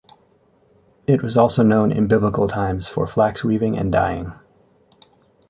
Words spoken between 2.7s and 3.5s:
for flax